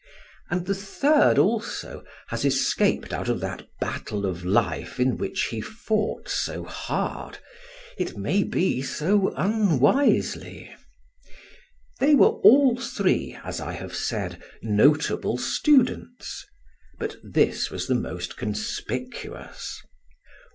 And 0.49 0.65
the 0.65 0.73
third 0.73 1.37
also 1.37 2.03
has 2.29 2.43
escaped 2.43 3.13
out 3.13 3.29
of 3.29 3.39
that 3.41 3.67
battle 3.79 4.25
of 4.25 4.43
life 4.43 4.99
in 4.99 5.15
which 5.15 5.49
be 5.51 5.61
fought 5.61 6.27
so 6.27 6.63
hard, 6.63 7.37
it 7.99 8.17
may 8.17 8.41
be 8.43 8.81
so 8.81 9.31
unwisely. 9.37 10.75
They 11.99 12.15
were 12.15 12.39
all 12.41 12.77
three, 12.79 13.37
as 13.43 13.61
I 13.61 13.73
have 13.73 13.93
said, 13.95 14.41
notable 14.63 15.37
students; 15.37 16.47
but 16.97 17.17
this 17.21 17.69
was 17.69 17.85
the 17.85 17.93
most 17.93 18.37
conspicuous. 18.37 19.83